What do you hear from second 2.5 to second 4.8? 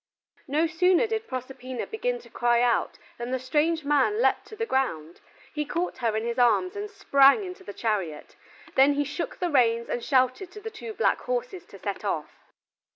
out than the strange man leaped to the